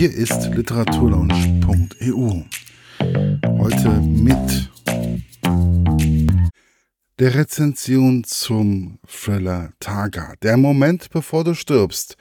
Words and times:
Hier 0.00 0.14
ist 0.14 0.46
literaturlaunch.eu. 0.54 2.44
Heute 3.58 3.90
mit 4.00 4.70
der 7.18 7.34
Rezension 7.34 8.24
zum 8.24 8.98
Thriller 9.06 9.74
Targa. 9.78 10.36
Der 10.40 10.56
Moment, 10.56 11.10
bevor 11.10 11.44
du 11.44 11.52
stirbst. 11.52 12.16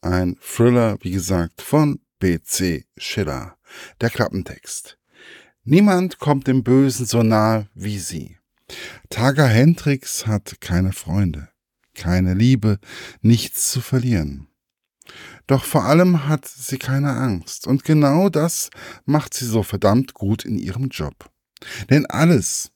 Ein 0.00 0.36
Thriller, 0.40 0.96
wie 1.00 1.10
gesagt, 1.10 1.60
von 1.60 1.98
B.C. 2.20 2.84
Schiller. 2.96 3.56
Der 4.00 4.10
Klappentext. 4.10 4.96
Niemand 5.64 6.20
kommt 6.20 6.46
dem 6.46 6.62
Bösen 6.62 7.04
so 7.04 7.24
nah 7.24 7.66
wie 7.74 7.98
sie. 7.98 8.36
Targa 9.10 9.46
Hendricks 9.46 10.28
hat 10.28 10.60
keine 10.60 10.92
Freunde, 10.92 11.48
keine 11.94 12.34
Liebe, 12.34 12.78
nichts 13.22 13.72
zu 13.72 13.80
verlieren. 13.80 14.46
Doch 15.46 15.64
vor 15.64 15.84
allem 15.84 16.28
hat 16.28 16.46
sie 16.46 16.78
keine 16.78 17.12
Angst. 17.12 17.66
Und 17.66 17.84
genau 17.84 18.28
das 18.28 18.70
macht 19.04 19.34
sie 19.34 19.46
so 19.46 19.62
verdammt 19.62 20.14
gut 20.14 20.44
in 20.44 20.58
ihrem 20.58 20.88
Job. 20.88 21.30
Denn 21.90 22.06
alles, 22.06 22.70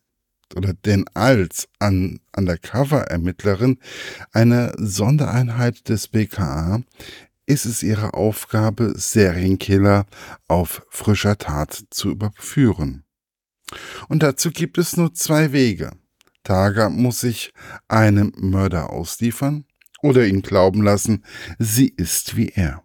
oder 0.54 0.74
denn 0.74 1.04
als 1.14 1.68
an 1.78 2.20
Undercover-Ermittlerin 2.37 3.78
eine 4.32 4.73
Sondereinheit 4.78 5.88
des 5.88 6.09
BKA 6.09 6.82
ist 7.46 7.64
es 7.64 7.82
ihre 7.82 8.12
Aufgabe, 8.12 8.92
Serienkiller 8.96 10.06
auf 10.48 10.87
frischer 10.90 11.38
Tat 11.38 11.84
zu 11.90 12.10
überführen. 12.10 13.04
Und 14.09 14.23
dazu 14.23 14.51
gibt 14.51 14.79
es 14.79 14.96
nur 14.96 15.15
zwei 15.15 15.52
Wege. 15.52 15.92
Targa 16.45 16.88
muss 16.90 17.20
sich 17.20 17.52
einem 17.88 18.32
Mörder 18.37 18.90
ausliefern 18.90 19.65
oder 20.02 20.27
ihn 20.27 20.43
glauben 20.43 20.83
lassen, 20.83 21.25
sie 21.59 21.88
ist 21.88 22.37
wie 22.37 22.48
er. 22.48 22.83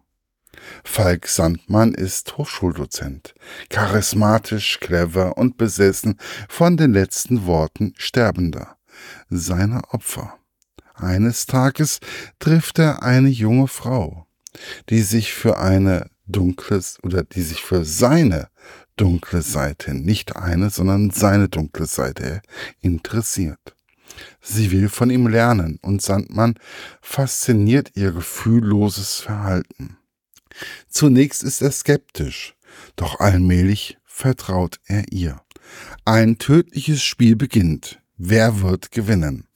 Falk 0.84 1.26
Sandmann 1.26 1.94
ist 1.94 2.36
Hochschuldozent, 2.38 3.34
charismatisch, 3.68 4.80
clever 4.80 5.36
und 5.36 5.56
besessen 5.56 6.18
von 6.48 6.76
den 6.76 6.92
letzten 6.92 7.46
Worten 7.46 7.92
Sterbender, 7.96 8.76
seiner 9.28 9.82
Opfer. 9.92 10.38
Eines 10.94 11.46
Tages 11.46 12.00
trifft 12.38 12.78
er 12.78 13.02
eine 13.02 13.28
junge 13.28 13.68
Frau, 13.68 14.26
die 14.88 15.02
sich 15.02 15.34
für 15.34 15.58
eine 15.58 16.08
dunkles 16.26 16.98
oder 17.02 17.24
die 17.24 17.42
sich 17.42 17.62
für 17.62 17.84
seine 17.84 18.48
dunkle 18.96 19.42
Seite, 19.42 19.94
nicht 19.94 20.36
eine, 20.36 20.70
sondern 20.70 21.10
seine 21.10 21.48
dunkle 21.48 21.86
Seite 21.86 22.42
interessiert. 22.80 23.74
Sie 24.40 24.70
will 24.70 24.88
von 24.88 25.10
ihm 25.10 25.26
lernen 25.26 25.78
und 25.82 26.02
Sandmann 26.02 26.54
fasziniert 27.00 27.92
ihr 27.94 28.12
gefühlloses 28.12 29.20
Verhalten. 29.20 29.96
Zunächst 30.88 31.42
ist 31.42 31.62
er 31.62 31.72
skeptisch, 31.72 32.54
doch 32.96 33.20
allmählich 33.20 33.98
vertraut 34.04 34.80
er 34.86 35.10
ihr. 35.12 35.40
Ein 36.04 36.38
tödliches 36.38 37.02
Spiel 37.02 37.36
beginnt. 37.36 38.00
Wer 38.16 38.60
wird 38.60 38.92
gewinnen? 38.92 39.48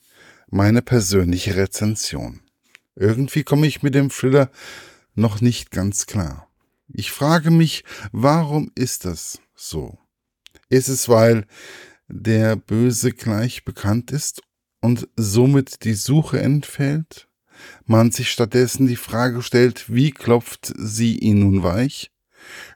Meine 0.50 0.82
persönliche 0.82 1.56
Rezension. 1.56 2.40
Irgendwie 2.96 3.44
komme 3.44 3.66
ich 3.66 3.82
mit 3.82 3.94
dem 3.94 4.10
Thriller 4.10 4.50
noch 5.14 5.40
nicht 5.40 5.70
ganz 5.70 6.06
klar. 6.06 6.48
Ich 6.88 7.12
frage 7.12 7.50
mich, 7.50 7.84
warum 8.12 8.72
ist 8.74 9.04
das 9.04 9.40
so? 9.54 9.98
Ist 10.68 10.88
es, 10.88 11.08
weil 11.08 11.46
der 12.08 12.56
Böse 12.56 13.12
gleich 13.12 13.64
bekannt 13.64 14.10
ist 14.10 14.42
und 14.80 15.08
somit 15.16 15.84
die 15.84 15.94
Suche 15.94 16.40
entfällt? 16.40 17.28
Man 17.84 18.10
sich 18.12 18.30
stattdessen 18.30 18.86
die 18.86 18.96
Frage 18.96 19.42
stellt, 19.42 19.92
wie 19.92 20.12
klopft 20.12 20.72
sie 20.76 21.18
ihn 21.18 21.40
nun 21.40 21.62
weich? 21.62 22.10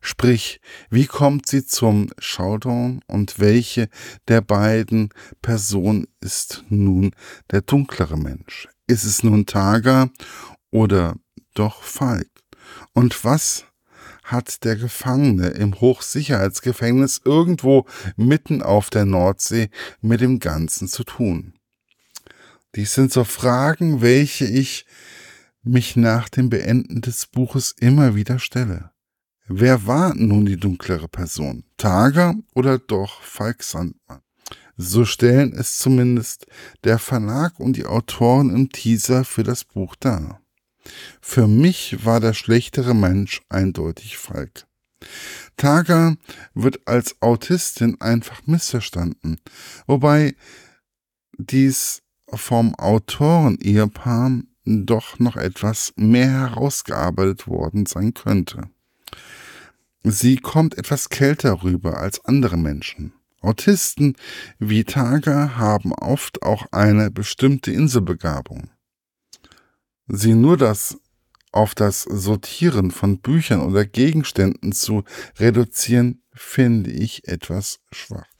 Sprich, 0.01 0.61
wie 0.91 1.07
kommt 1.07 1.47
sie 1.47 1.65
zum 1.65 2.11
Showdown 2.19 3.01
und 3.07 3.39
welche 3.39 3.89
der 4.29 4.41
beiden 4.41 5.11
Personen 5.41 6.09
ist 6.21 6.65
nun 6.69 7.15
der 7.51 7.63
dunklere 7.63 8.17
Mensch? 8.17 8.69
Ist 8.87 9.05
es 9.05 9.23
nun 9.23 9.47
Taga 9.47 10.11
oder 10.71 11.17
doch 11.55 11.83
Falk? 11.83 12.29
Und 12.93 13.25
was 13.25 13.65
hat 14.25 14.65
der 14.65 14.77
Gefangene 14.77 15.49
im 15.49 15.81
Hochsicherheitsgefängnis 15.81 17.21
irgendwo 17.25 17.87
mitten 18.17 18.63
auf 18.63 18.91
der 18.91 19.05
Nordsee 19.05 19.71
mit 20.01 20.21
dem 20.21 20.39
Ganzen 20.39 20.89
zu 20.89 21.05
tun? 21.05 21.55
Dies 22.75 22.95
sind 22.95 23.13
so 23.13 23.25
Fragen, 23.25 24.01
welche 24.01 24.47
ich 24.47 24.87
mich 25.63 25.95
nach 25.97 26.29
dem 26.29 26.49
Beenden 26.49 27.03
des 27.03 27.27
Buches 27.27 27.75
immer 27.79 28.15
wieder 28.15 28.39
stelle. 28.39 28.91
Wer 29.47 29.87
war 29.87 30.15
nun 30.15 30.47
die 30.47 30.57
dunklere 30.57 31.09
Person? 31.09 31.65
Tager 31.77 32.35
oder 32.55 32.79
doch 32.79 33.23
Falk 33.23 33.63
Sandmann? 33.63 34.23
So 34.77 35.05
stellen 35.05 35.53
es 35.53 35.79
zumindest 35.79 36.47
der 36.85 36.99
Verlag 36.99 37.61
und 37.61 37.77
die 37.77 37.85
Autoren 37.85 38.49
im 38.51 38.71
Teaser 38.71 39.25
für 39.25 39.43
das 39.43 39.65
Buch 39.65 39.95
dar. 39.97 40.41
Für 41.21 41.47
mich 41.47 42.05
war 42.05 42.21
der 42.21 42.33
schlechtere 42.33 42.95
Mensch 42.95 43.43
eindeutig 43.51 44.17
Falk. 44.17 44.67
Taga 45.57 46.17
wird 46.55 46.87
als 46.87 47.21
Autistin 47.21 48.01
einfach 48.01 48.47
missverstanden, 48.47 49.39
wobei 49.87 50.35
dies 51.37 52.03
vom 52.35 52.75
Autoren-Ehepaar 52.75 54.41
doch 54.65 55.19
noch 55.19 55.37
etwas 55.37 55.93
mehr 55.97 56.31
herausgearbeitet 56.31 57.49
worden 57.49 57.87
sein 57.87 58.15
könnte. 58.15 58.71
Sie 60.05 60.37
kommt 60.37 60.77
etwas 60.79 61.09
kälter 61.09 61.63
rüber 61.63 61.99
als 61.99 62.25
andere 62.25 62.57
Menschen. 62.57 63.13
Autisten 63.41 64.17
wie 64.59 64.85
Taga 64.85 65.57
haben 65.57 65.93
oft 65.93 66.43
auch 66.43 66.67
eine 66.71 67.11
bestimmte 67.11 67.73
Inselbegabung. 67.73 68.71
Sie 70.07 70.35
nur 70.35 70.57
das 70.57 70.99
auf 71.51 71.75
das 71.75 72.03
Sortieren 72.03 72.91
von 72.91 73.19
Büchern 73.19 73.61
oder 73.61 73.85
Gegenständen 73.85 74.73
zu 74.73 75.05
reduzieren, 75.39 76.23
finde 76.33 76.91
ich 76.91 77.29
etwas 77.29 77.81
schwach. 77.93 78.32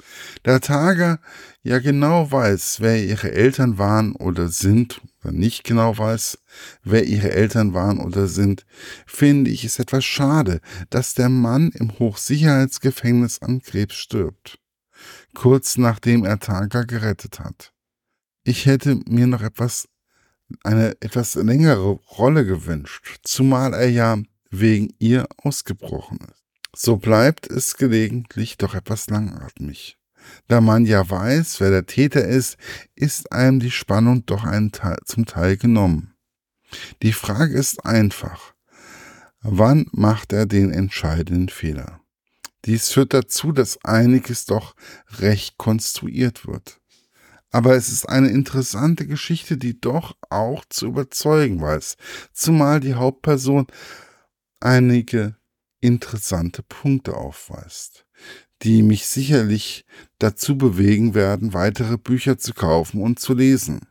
Da 0.43 0.59
Tager 0.59 1.21
ja 1.63 1.79
genau 1.79 2.31
weiß, 2.31 2.79
wer 2.81 3.03
ihre 3.03 3.33
Eltern 3.33 3.79
waren 3.79 4.15
oder 4.17 4.49
sind, 4.49 5.01
oder 5.23 5.33
nicht 5.33 5.65
genau 5.65 5.97
weiß, 5.97 6.39
wer 6.83 7.05
ihre 7.05 7.31
Eltern 7.33 7.75
waren 7.75 7.99
oder 7.99 8.27
sind, 8.27 8.67
finde 9.07 9.51
ich 9.51 9.65
es 9.65 9.79
etwas 9.79 10.05
schade, 10.05 10.61
dass 10.91 11.15
der 11.15 11.29
Mann 11.29 11.71
im 11.71 11.99
Hochsicherheitsgefängnis 11.99 13.41
an 13.43 13.63
Krebs 13.63 13.95
stirbt. 13.95 14.59
Kurz 15.35 15.77
nachdem 15.79 16.25
er 16.25 16.41
Tager 16.41 16.85
gerettet 16.85 17.41
hat. 17.41 17.73
Ich 18.45 18.67
hätte 18.67 19.01
mir 19.07 19.27
noch 19.27 19.43
etwas, 19.43 19.89
eine 20.65 20.97
etwas 21.01 21.37
längere 21.37 21.93
Rolle 22.19 22.45
gewünscht, 22.45 23.21
zumal 23.23 23.73
er 23.73 23.89
ja 23.89 24.19
wegen 24.51 24.93
ihr 24.99 25.27
ausgebrochen 25.39 26.19
ist. 26.19 26.43
So 26.75 26.97
bleibt 26.97 27.47
es 27.49 27.77
gelegentlich 27.77 28.57
doch 28.57 28.75
etwas 28.75 29.09
langatmig. 29.09 29.99
Da 30.49 30.61
man 30.61 30.87
ja 30.87 31.09
weiß, 31.09 31.61
wer 31.61 31.71
der 31.71 31.87
Täter 31.87 32.27
ist, 32.27 32.57
ist 32.95 33.33
einem 33.33 33.61
die 33.61 33.71
Spannung 33.71 34.27
doch 34.27 34.45
Teil, 34.73 34.99
zum 35.05 35.27
Teil 35.27 35.57
genommen. 35.57 36.15
Die 37.03 37.13
Frage 37.13 37.55
ist 37.55 37.85
einfach. 37.85 38.55
Wann 39.41 39.87
macht 39.93 40.33
er 40.33 40.47
den 40.47 40.71
entscheidenden 40.71 41.49
Fehler? 41.49 42.01
Dies 42.65 42.91
führt 42.93 43.13
dazu, 43.13 43.53
dass 43.53 43.85
einiges 43.85 44.47
doch 44.47 44.77
recht 45.19 45.59
konstruiert 45.59 46.47
wird. 46.47 46.81
Aber 47.51 47.75
es 47.77 47.89
ist 47.91 48.09
eine 48.09 48.29
interessante 48.29 49.07
Geschichte, 49.07 49.59
die 49.59 49.79
doch 49.79 50.17
auch 50.31 50.65
zu 50.69 50.87
überzeugen 50.87 51.61
weiß, 51.61 51.97
zumal 52.33 52.81
die 52.81 52.95
Hauptperson 52.95 53.67
einige 54.61 55.37
interessante 55.83 56.63
Punkte 56.63 57.17
aufweist, 57.17 58.07
die 58.63 58.83
mich 58.83 59.07
sicherlich 59.07 59.85
dazu 60.19 60.57
bewegen 60.57 61.15
werden, 61.15 61.53
weitere 61.53 61.99
Bücher 61.99 62.39
zu 62.39 62.55
kaufen 62.55 63.03
und 63.03 63.19
zu 63.19 63.35
lesen. 63.35 63.89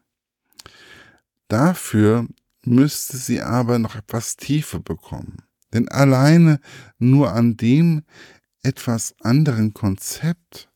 Dafür 1.48 2.27
müsste 2.66 3.18
sie 3.18 3.42
aber 3.42 3.77
noch 3.77 3.95
etwas 3.95 4.38
Tiefe 4.38 4.80
bekommen. 4.80 5.44
Denn 5.74 5.89
alleine 5.89 6.60
nur 6.98 7.33
an 7.33 7.57
dem 7.57 8.04
etwas 8.63 9.16
anderen 9.21 9.74
Konzept 9.74 10.69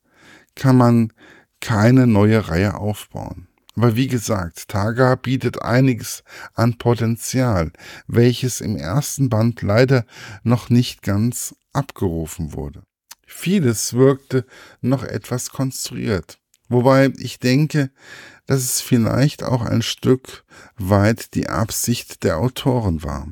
kann 0.56 0.78
man 0.78 1.14
keine 1.62 2.08
neue 2.08 2.48
Reihe 2.48 2.76
aufbauen. 2.76 3.48
Aber 3.76 3.96
wie 3.96 4.08
gesagt, 4.08 4.70
Taga 4.70 5.16
bietet 5.16 5.62
einiges 5.62 6.24
an 6.54 6.78
Potenzial, 6.78 7.72
welches 8.08 8.62
im 8.62 8.78
ersten 8.78 9.30
Band 9.30 9.62
leider 9.62 10.06
noch 10.44 10.70
nicht 10.70 11.02
ganz 11.02 11.56
abgerufen 11.74 12.54
wurde. 12.54 12.84
Vieles 13.28 13.94
wirkte 13.94 14.46
noch 14.82 15.04
etwas 15.04 15.50
konstruiert. 15.50 16.40
Wobei 16.70 17.12
ich 17.18 17.40
denke, 17.40 17.92
dass 18.48 18.62
es 18.62 18.82
vielleicht 18.82 19.44
auch 19.44 19.62
ein 19.62 19.82
Stück 19.82 20.46
weit 20.78 21.36
die 21.36 21.50
Absicht 21.50 22.24
der 22.24 22.38
Autoren 22.38 23.04
war, 23.04 23.28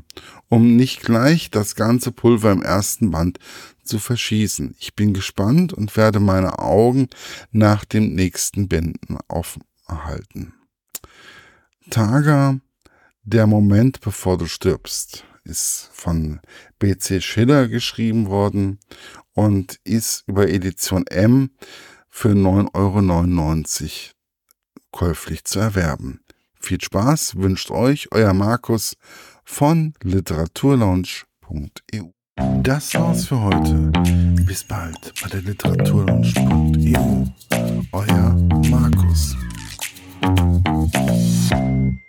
um 0.50 0.76
nicht 0.76 1.02
gleich 1.02 1.50
das 1.50 1.76
ganze 1.76 2.12
Pulver 2.12 2.52
im 2.52 2.62
ersten 2.62 3.12
Band 3.12 3.40
zu 3.84 3.98
verschießen. 3.98 4.76
Ich 4.80 4.94
bin 4.94 5.14
gespannt 5.14 5.74
und 5.74 5.96
werde 5.96 6.20
meine 6.20 6.60
Augen 6.60 7.08
nach 7.52 7.86
dem 7.86 8.14
nächsten 8.14 8.68
Bänden 8.68 9.18
offen 9.28 9.64
halten. 9.88 10.54
Taga, 11.90 12.60
der 13.24 13.48
Moment 13.48 14.02
bevor 14.02 14.38
du 14.38 14.48
stirbst, 14.48 15.24
ist 15.44 15.90
von 15.94 16.40
BC 16.80 17.22
Schiller 17.22 17.68
geschrieben 17.68 18.28
worden 18.28 18.80
und 19.34 19.80
ist 19.84 20.24
über 20.28 20.50
Edition 20.50 21.06
M 21.08 21.52
für 22.10 22.30
9,99 22.30 23.84
Euro 23.84 23.92
käuflich 24.92 25.44
zu 25.44 25.60
erwerben. 25.60 26.22
Viel 26.60 26.82
Spaß 26.82 27.36
wünscht 27.38 27.72
euch 27.72 28.12
euer 28.12 28.34
Markus 28.34 28.96
von 29.44 29.94
literaturlaunch.eu. 30.02 32.10
Das 32.62 32.94
war's 32.96 33.26
für 33.26 33.42
heute. 33.42 33.92
Bis 34.46 34.64
bald 34.64 35.14
bei 35.22 35.28
der 35.30 35.42
literaturlaunch.eu. 35.42 37.26
Euer 37.92 38.34
thank 40.24 41.52
you 41.52 42.03